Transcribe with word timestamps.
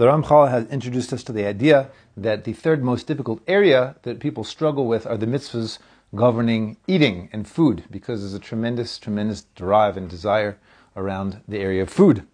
The 0.00 0.06
Ramchal 0.06 0.50
has 0.50 0.66
introduced 0.68 1.12
us 1.12 1.22
to 1.24 1.32
the 1.32 1.44
idea 1.44 1.90
that 2.16 2.44
the 2.44 2.54
third 2.54 2.82
most 2.82 3.06
difficult 3.06 3.42
area 3.46 3.96
that 4.00 4.18
people 4.18 4.44
struggle 4.44 4.86
with 4.86 5.06
are 5.06 5.18
the 5.18 5.26
mitzvahs 5.26 5.78
governing 6.14 6.78
eating 6.86 7.28
and 7.34 7.46
food, 7.46 7.84
because 7.90 8.22
there's 8.22 8.32
a 8.32 8.38
tremendous, 8.38 8.98
tremendous 8.98 9.42
drive 9.54 9.98
and 9.98 10.08
desire 10.08 10.56
around 10.96 11.42
the 11.46 11.58
area 11.58 11.82
of 11.82 11.90
food. 11.90 12.26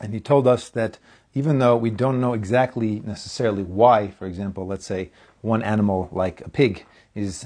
And 0.00 0.14
he 0.14 0.20
told 0.20 0.48
us 0.48 0.70
that 0.70 0.98
even 1.34 1.58
though 1.58 1.76
we 1.76 1.90
don't 1.90 2.18
know 2.18 2.32
exactly 2.32 3.00
necessarily 3.00 3.62
why, 3.62 4.08
for 4.08 4.26
example, 4.26 4.66
let's 4.66 4.86
say 4.86 5.10
one 5.42 5.62
animal 5.62 6.08
like 6.12 6.40
a 6.40 6.48
pig 6.48 6.86
is 7.14 7.44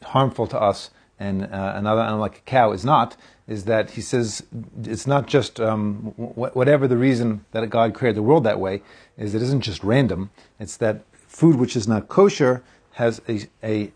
harmful 0.00 0.46
to 0.46 0.60
us 0.60 0.90
and 1.18 1.44
uh, 1.44 1.72
another 1.76 2.02
animal 2.02 2.20
like 2.20 2.38
a 2.38 2.42
cow 2.42 2.72
is 2.72 2.84
not, 2.84 3.16
is 3.46 3.64
that 3.64 3.90
he 3.90 4.00
says 4.00 4.42
it's 4.84 5.06
not 5.06 5.26
just 5.26 5.60
um, 5.60 6.12
wh- 6.16 6.54
whatever 6.56 6.86
the 6.86 6.96
reason 6.96 7.44
that 7.52 7.68
God 7.70 7.94
created 7.94 8.16
the 8.16 8.22
world 8.22 8.44
that 8.44 8.60
way, 8.60 8.82
is 9.16 9.34
it 9.34 9.42
isn't 9.42 9.62
just 9.62 9.82
random. 9.82 10.30
It's 10.58 10.76
that 10.78 11.02
food 11.12 11.56
which 11.56 11.76
is 11.76 11.86
not 11.88 12.08
kosher 12.08 12.62
has 12.92 13.20
a, 13.28 13.46
a 13.62 13.92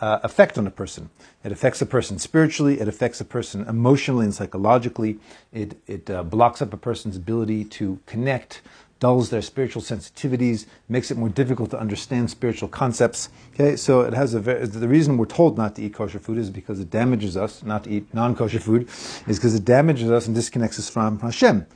uh, 0.00 0.18
effect 0.22 0.58
on 0.58 0.66
a 0.66 0.70
person. 0.70 1.10
It 1.44 1.52
affects 1.52 1.80
a 1.82 1.86
person 1.86 2.18
spiritually. 2.18 2.80
It 2.80 2.88
affects 2.88 3.20
a 3.20 3.24
person 3.24 3.66
emotionally 3.68 4.24
and 4.24 4.34
psychologically. 4.34 5.18
It 5.52 5.78
it 5.86 6.10
uh, 6.10 6.22
blocks 6.22 6.62
up 6.62 6.72
a 6.72 6.76
person's 6.76 7.16
ability 7.16 7.64
to 7.66 8.00
connect, 8.06 8.62
dulls 9.00 9.30
their 9.30 9.42
spiritual 9.42 9.82
sensitivities, 9.82 10.66
makes 10.88 11.10
it 11.10 11.16
more 11.16 11.28
difficult 11.28 11.70
to 11.70 11.80
understand 11.80 12.30
spiritual 12.30 12.68
concepts. 12.68 13.30
Okay, 13.54 13.74
so 13.74 14.02
it 14.02 14.14
has 14.14 14.34
a 14.34 14.40
very, 14.40 14.66
the 14.66 14.86
reason 14.86 15.16
we're 15.16 15.26
told 15.26 15.58
not 15.58 15.74
to 15.76 15.82
eat 15.82 15.94
kosher 15.94 16.18
food 16.20 16.38
is 16.38 16.50
because 16.50 16.78
it 16.78 16.90
damages 16.90 17.36
us. 17.36 17.62
Not 17.62 17.84
to 17.84 17.90
eat 17.90 18.14
non-kosher 18.14 18.60
food 18.60 18.88
is 19.26 19.38
because 19.38 19.54
it 19.54 19.64
damages 19.64 20.10
us 20.10 20.26
and 20.26 20.34
disconnects 20.36 20.78
us 20.78 20.88
from 20.88 21.18
Hashem. 21.18 21.66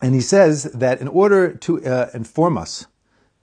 And 0.00 0.14
he 0.14 0.20
says 0.20 0.64
that 0.64 1.00
in 1.00 1.08
order 1.08 1.52
to 1.54 1.84
uh, 1.84 2.10
inform 2.14 2.56
us 2.56 2.86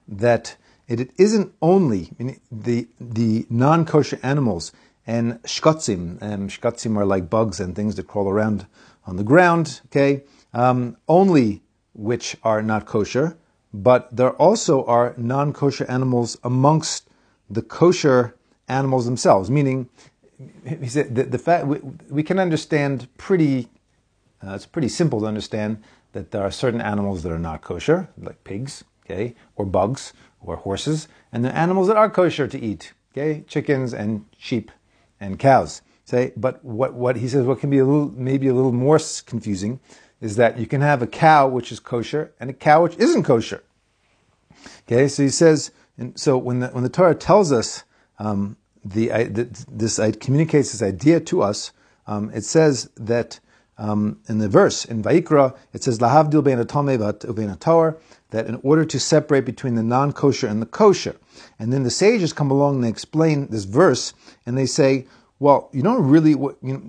that 0.07 0.55
it 0.87 1.11
isn't 1.17 1.53
only 1.61 2.11
the 2.51 2.87
the 2.99 3.45
non-kosher 3.49 4.19
animals 4.23 4.71
and 5.05 5.41
shkotzim. 5.43 6.21
Um, 6.21 6.47
shkotzim 6.47 6.95
are 6.97 7.05
like 7.05 7.29
bugs 7.29 7.59
and 7.59 7.75
things 7.75 7.95
that 7.95 8.07
crawl 8.07 8.29
around 8.29 8.67
on 9.05 9.17
the 9.17 9.23
ground. 9.23 9.81
Okay, 9.87 10.23
um, 10.53 10.95
only 11.07 11.61
which 11.95 12.37
are 12.43 12.61
not 12.61 12.85
kosher, 12.85 13.37
but 13.73 14.15
there 14.15 14.31
also 14.31 14.83
are 14.85 15.13
non-kosher 15.17 15.85
animals 15.89 16.37
amongst 16.43 17.09
the 17.49 17.61
kosher 17.61 18.35
animals 18.67 19.05
themselves. 19.05 19.49
Meaning, 19.49 19.89
he 20.67 20.87
said 20.87 21.15
the, 21.15 21.23
the 21.23 21.37
fact 21.37 21.65
we, 21.65 21.79
we, 22.09 22.23
can 22.23 22.39
understand 22.39 23.07
pretty. 23.17 23.69
Uh, 24.45 24.53
it's 24.53 24.65
pretty 24.65 24.89
simple 24.89 25.21
to 25.21 25.25
understand 25.25 25.81
that 26.11 26.31
there 26.31 26.43
are 26.43 26.51
certain 26.51 26.81
animals 26.81 27.23
that 27.23 27.31
are 27.31 27.39
not 27.39 27.61
kosher, 27.61 28.09
like 28.17 28.43
pigs, 28.43 28.83
okay, 29.05 29.35
or 29.55 29.65
bugs 29.65 30.13
or 30.41 30.57
horses, 30.57 31.07
and 31.31 31.43
the 31.43 31.55
animals 31.55 31.87
that 31.87 31.97
are 31.97 32.09
kosher 32.09 32.47
to 32.47 32.59
eat, 32.59 32.93
okay, 33.11 33.43
chickens 33.47 33.93
and 33.93 34.25
sheep 34.37 34.71
and 35.19 35.39
cows. 35.39 35.81
Say, 36.05 36.33
but 36.37 36.63
what, 36.63 36.93
what 36.93 37.15
he 37.15 37.27
says, 37.27 37.45
what 37.45 37.59
can 37.59 37.71
be 37.71 37.79
a 37.79 37.85
little, 37.85 38.11
maybe 38.15 38.47
a 38.47 38.53
little 38.53 38.71
more 38.71 38.99
confusing, 39.25 39.79
is 40.21 40.35
that 40.37 40.57
you 40.57 40.65
can 40.65 40.81
have 40.81 41.01
a 41.01 41.07
cow 41.07 41.47
which 41.47 41.71
is 41.71 41.79
kosher 41.79 42.33
and 42.39 42.49
a 42.49 42.53
cow 42.53 42.83
which 42.83 42.95
isn't 42.97 43.23
kosher. 43.23 43.63
Okay, 44.87 45.07
so 45.07 45.23
he 45.23 45.29
says, 45.29 45.71
and 45.97 46.17
so 46.19 46.37
when 46.37 46.59
the 46.59 46.67
when 46.69 46.83
the 46.83 46.89
Torah 46.89 47.15
tells 47.15 47.51
us 47.51 47.83
um, 48.19 48.57
the, 48.83 49.07
the, 49.07 49.65
this 49.71 49.99
it 49.99 50.19
communicates 50.19 50.71
this 50.71 50.81
idea 50.81 51.19
to 51.21 51.41
us, 51.41 51.71
um, 52.07 52.31
it 52.33 52.43
says 52.43 52.89
that 52.97 53.39
um, 53.77 54.19
in 54.29 54.37
the 54.37 54.47
verse 54.47 54.85
in 54.85 55.03
Vayikra 55.03 55.55
it 55.73 55.83
says 55.83 55.99
lahavdil 55.99 56.43
bein 56.43 56.63
ubein 56.63 57.97
that 58.29 58.47
in 58.47 58.59
order 58.63 58.85
to 58.85 58.99
separate 58.99 59.45
between 59.45 59.75
the 59.75 59.83
non-kosher 59.83 60.47
and 60.47 60.61
the 60.61 60.65
kosher. 60.65 61.15
And 61.59 61.71
then 61.71 61.83
the 61.83 61.91
sages 61.91 62.33
come 62.33 62.51
along 62.51 62.75
and 62.75 62.83
they 62.83 62.89
explain 62.89 63.47
this 63.47 63.65
verse 63.65 64.13
and 64.45 64.57
they 64.57 64.65
say, 64.65 65.07
well, 65.39 65.69
you 65.73 65.81
don't 65.83 66.07
really, 66.07 66.31
you 66.31 66.57
know, 66.61 66.81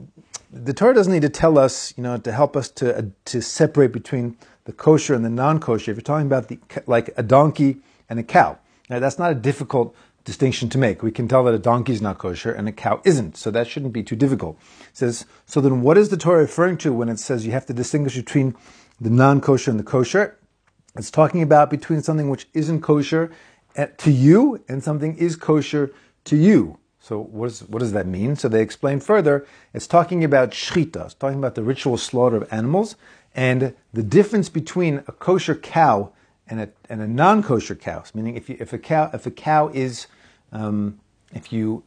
the 0.52 0.72
Torah 0.72 0.94
doesn't 0.94 1.12
need 1.12 1.22
to 1.22 1.28
tell 1.28 1.58
us, 1.58 1.92
you 1.96 2.02
know, 2.02 2.16
to 2.18 2.32
help 2.32 2.56
us 2.56 2.68
to, 2.70 2.96
uh, 2.96 3.02
to 3.26 3.42
separate 3.42 3.92
between 3.92 4.36
the 4.64 4.72
kosher 4.72 5.14
and 5.14 5.24
the 5.24 5.30
non-kosher. 5.30 5.90
If 5.90 5.96
you're 5.96 6.02
talking 6.02 6.26
about 6.26 6.48
the, 6.48 6.58
like 6.86 7.10
a 7.16 7.22
donkey 7.22 7.78
and 8.08 8.18
a 8.18 8.22
cow, 8.22 8.58
now 8.88 8.98
that's 8.98 9.18
not 9.18 9.32
a 9.32 9.34
difficult 9.34 9.94
distinction 10.24 10.68
to 10.70 10.78
make. 10.78 11.02
We 11.02 11.12
can 11.12 11.28
tell 11.28 11.44
that 11.44 11.54
a 11.54 11.58
donkey 11.58 11.92
is 11.92 12.02
not 12.02 12.18
kosher 12.18 12.52
and 12.52 12.68
a 12.68 12.72
cow 12.72 13.00
isn't, 13.04 13.36
so 13.36 13.50
that 13.52 13.66
shouldn't 13.68 13.92
be 13.92 14.02
too 14.02 14.16
difficult. 14.16 14.58
It 14.90 14.96
says, 14.96 15.24
so 15.46 15.60
then 15.60 15.82
what 15.82 15.96
is 15.96 16.08
the 16.08 16.16
Torah 16.16 16.40
referring 16.40 16.78
to 16.78 16.92
when 16.92 17.08
it 17.08 17.18
says 17.18 17.46
you 17.46 17.52
have 17.52 17.66
to 17.66 17.72
distinguish 17.72 18.16
between 18.16 18.56
the 19.00 19.10
non-kosher 19.10 19.70
and 19.70 19.78
the 19.78 19.84
kosher? 19.84 20.38
It's 20.96 21.10
talking 21.10 21.42
about 21.42 21.70
between 21.70 22.02
something 22.02 22.30
which 22.30 22.48
isn't 22.54 22.80
kosher 22.80 23.30
to 23.98 24.10
you 24.10 24.64
and 24.68 24.82
something 24.82 25.16
is 25.16 25.36
kosher 25.36 25.92
to 26.24 26.36
you. 26.36 26.78
So 27.06 27.20
what, 27.20 27.46
is, 27.46 27.60
what 27.60 27.78
does 27.78 27.92
that 27.92 28.08
mean? 28.08 28.34
So 28.34 28.48
they 28.48 28.60
explain 28.60 28.98
further. 28.98 29.46
It's 29.72 29.86
talking 29.86 30.24
about 30.24 30.50
shchita. 30.50 31.04
It's 31.04 31.14
talking 31.14 31.38
about 31.38 31.54
the 31.54 31.62
ritual 31.62 31.98
slaughter 31.98 32.36
of 32.38 32.52
animals 32.52 32.96
and 33.32 33.76
the 33.92 34.02
difference 34.02 34.48
between 34.48 35.04
a 35.06 35.12
kosher 35.12 35.54
cow 35.54 36.12
and 36.48 36.58
a, 36.62 36.68
and 36.90 37.00
a 37.00 37.06
non-kosher 37.06 37.76
cow. 37.76 38.02
Meaning, 38.12 38.34
if, 38.34 38.48
you, 38.48 38.56
if 38.58 38.72
a 38.72 38.78
cow 38.78 39.08
if 39.14 39.24
a 39.24 39.30
cow 39.30 39.68
is 39.68 40.08
um, 40.50 40.98
if 41.32 41.52
you 41.52 41.84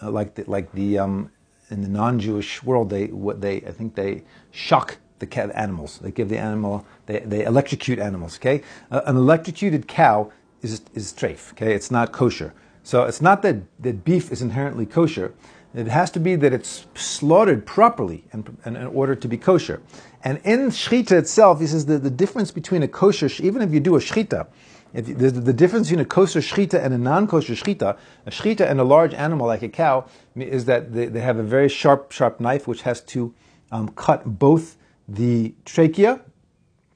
uh, 0.00 0.08
like 0.08 0.36
the, 0.36 0.44
like 0.48 0.70
the 0.70 1.00
um, 1.00 1.32
in 1.68 1.82
the 1.82 1.88
non-Jewish 1.88 2.62
world, 2.62 2.90
they 2.90 3.06
what 3.06 3.40
they 3.40 3.56
I 3.62 3.72
think 3.72 3.96
they 3.96 4.22
shock 4.52 4.98
the 5.18 5.26
cat 5.26 5.50
animals. 5.52 5.98
They 5.98 6.12
give 6.12 6.28
the 6.28 6.38
animal, 6.38 6.86
they, 7.06 7.18
they 7.18 7.44
electrocute 7.44 7.98
animals, 7.98 8.36
okay? 8.36 8.62
Uh, 8.88 9.00
an 9.04 9.16
electrocuted 9.16 9.88
cow 9.88 10.30
is, 10.62 10.80
is 10.94 11.12
treif, 11.12 11.50
okay? 11.52 11.74
It's 11.74 11.90
not 11.90 12.12
kosher. 12.12 12.54
So 12.82 13.04
it's 13.04 13.20
not 13.20 13.42
that, 13.42 13.56
that 13.80 14.04
beef 14.04 14.32
is 14.32 14.42
inherently 14.42 14.86
kosher. 14.86 15.34
It 15.74 15.86
has 15.86 16.10
to 16.12 16.20
be 16.20 16.34
that 16.36 16.52
it's 16.52 16.86
slaughtered 16.94 17.64
properly 17.64 18.24
in, 18.32 18.58
in, 18.64 18.76
in 18.76 18.86
order 18.88 19.14
to 19.14 19.28
be 19.28 19.38
kosher. 19.38 19.80
And 20.24 20.38
in 20.44 20.70
shchita 20.70 21.12
itself, 21.12 21.60
he 21.60 21.66
says 21.66 21.86
that 21.86 22.02
the 22.02 22.10
difference 22.10 22.50
between 22.50 22.82
a 22.82 22.88
kosher, 22.88 23.30
even 23.42 23.62
if 23.62 23.72
you 23.72 23.78
do 23.78 23.94
a 23.96 24.00
shchita, 24.00 24.48
if 24.92 25.08
you, 25.08 25.14
the, 25.14 25.30
the, 25.30 25.52
difference 25.52 25.88
between 25.88 26.04
a 26.04 26.08
kosher 26.08 26.40
shchita 26.40 26.82
and 26.82 26.92
a 26.92 26.98
non-kosher 26.98 27.52
shchita, 27.52 27.96
a 28.26 28.30
shchita 28.30 28.68
and 28.68 28.80
a 28.80 28.84
large 28.84 29.14
animal 29.14 29.46
like 29.46 29.62
a 29.62 29.68
cow, 29.68 30.06
is 30.34 30.64
that 30.64 30.92
they, 30.92 31.06
they 31.06 31.20
have 31.20 31.38
a 31.38 31.44
very 31.44 31.68
sharp, 31.68 32.10
sharp 32.10 32.40
knife 32.40 32.66
which 32.66 32.82
has 32.82 33.00
to 33.02 33.32
um, 33.70 33.90
cut 33.90 34.38
both 34.38 34.76
the 35.08 35.54
trachea, 35.64 36.20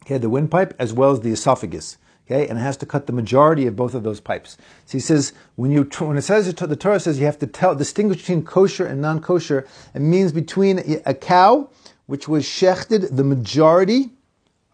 okay, 0.05 0.19
the 0.19 0.29
windpipe, 0.29 0.75
as 0.81 0.93
well 0.93 1.13
as 1.13 1.21
the 1.21 1.31
esophagus. 1.31 1.99
Okay, 2.27 2.49
and 2.49 2.59
it 2.59 2.63
has 2.63 2.79
to 2.79 2.87
cut 2.87 3.07
the 3.07 3.13
majority 3.13 3.67
of 3.67 3.77
both 3.77 3.95
of 3.95 4.03
those 4.03 4.19
pipes. 4.19 4.57
So 4.87 4.93
he 4.97 5.01
says 5.01 5.35
when 5.57 5.71
you 5.71 5.83
when 5.99 6.17
it 6.17 6.23
says 6.23 6.53
the 6.53 6.77
Torah 6.77 7.01
says 7.01 7.19
you 7.19 7.27
have 7.27 7.39
to 7.41 7.47
tell 7.47 7.75
distinguish 7.75 8.19
between 8.19 8.45
kosher 8.45 8.87
and 8.87 9.03
non-kosher, 9.03 9.67
it 9.95 10.01
means 10.01 10.33
between 10.33 11.03
a 11.05 11.13
cow 11.13 11.69
which 12.07 12.27
was 12.27 12.45
shechted 12.45 13.15
the 13.15 13.25
majority 13.25 14.11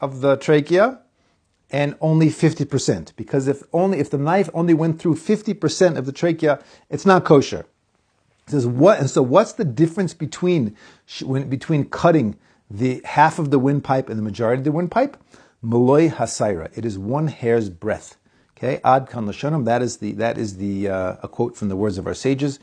of 0.00 0.20
the 0.20 0.36
trachea 0.36 1.00
and 1.72 1.96
only 2.00 2.28
50%. 2.28 3.14
Because 3.16 3.48
if 3.48 3.62
only 3.72 3.98
if 3.98 4.10
the 4.10 4.18
knife 4.18 4.48
only 4.54 4.74
went 4.74 5.00
through 5.00 5.16
50% 5.16 5.96
of 5.96 6.06
the 6.06 6.12
trachea, 6.12 6.62
it's 6.88 7.06
not 7.06 7.24
kosher. 7.24 7.66
It 8.46 8.50
says 8.50 8.66
what 8.66 9.00
and 9.00 9.10
so 9.10 9.22
what's 9.22 9.54
the 9.54 9.64
difference 9.64 10.14
between 10.14 10.76
between 11.48 11.84
cutting 11.86 12.36
the 12.70 13.02
half 13.04 13.40
of 13.40 13.50
the 13.50 13.58
windpipe 13.58 14.08
and 14.08 14.16
the 14.16 14.22
majority 14.22 14.60
of 14.60 14.64
the 14.64 14.72
windpipe, 14.72 15.16
Maloi 15.64 16.10
Hasaira. 16.10 16.76
It 16.76 16.84
is 16.84 16.98
one 16.98 17.28
hair's 17.28 17.68
breadth. 17.68 18.16
Okay, 18.56 18.80
Ad 18.84 19.08
kan 19.08 19.26
lashonim. 19.26 19.64
That 19.64 19.82
is 19.82 19.98
the 19.98 20.12
that 20.12 20.38
is 20.38 20.56
the 20.56 20.88
uh, 20.88 21.16
a 21.22 21.28
quote 21.28 21.56
from 21.56 21.68
the 21.68 21.76
words 21.76 21.98
of 21.98 22.06
our 22.06 22.14
sages. 22.14 22.58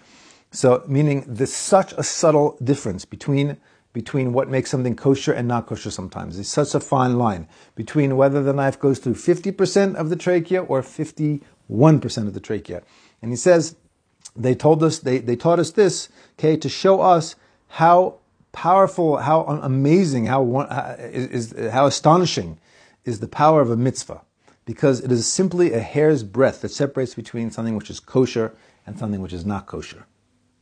So, 0.52 0.84
meaning 0.88 1.24
there's 1.28 1.54
such 1.54 1.94
a 1.94 2.04
subtle 2.04 2.58
difference 2.64 3.06
between 3.06 3.58
between 3.94 4.32
what 4.32 4.50
makes 4.50 4.70
something 4.70 4.96
kosher 4.96 5.34
and 5.34 5.48
not 5.48 5.66
kosher. 5.66 5.90
Sometimes 5.90 6.38
it's 6.38 6.50
such 6.50 6.76
a 6.76 6.80
fine 6.80 7.18
line 7.18 7.48
between 7.76 8.16
whether 8.16 8.44
the 8.44 8.54
knife 8.54 8.80
goes 8.80 9.00
through 9.00 9.16
50% 9.16 9.96
of 9.96 10.10
the 10.10 10.16
trachea 10.16 10.62
or 10.62 10.84
51% 10.84 11.42
of 12.18 12.34
the 12.36 12.40
trachea. 12.40 12.84
And 13.22 13.32
he 13.32 13.36
says 13.36 13.76
they 14.36 14.54
told 14.54 14.84
us 14.84 15.00
they, 15.00 15.18
they 15.18 15.36
taught 15.36 15.58
us 15.58 15.72
this 15.72 16.10
okay 16.38 16.58
to 16.58 16.70
show 16.70 17.02
us 17.02 17.36
how 17.70 18.20
powerful, 18.52 19.18
how 19.18 19.42
amazing, 19.46 20.28
how 20.28 20.62
is, 21.00 21.56
how 21.72 21.88
astonishing 21.88 22.60
is 23.08 23.20
the 23.20 23.28
power 23.28 23.62
of 23.62 23.72
a 23.72 23.78
mitzvah, 23.78 24.22
because 24.66 25.00
it 25.00 25.12
is 25.12 25.26
simply 25.26 25.74
a 25.74 25.80
hair's 25.80 26.24
breadth 26.24 26.62
that 26.62 26.70
separates 26.70 27.16
between 27.16 27.50
something 27.50 27.76
which 27.76 27.90
is 27.90 28.00
kosher 28.00 28.54
and 28.86 29.00
something 29.00 29.22
which 29.22 29.34
is 29.34 29.46
not 29.46 29.66
kosher. 29.66 30.06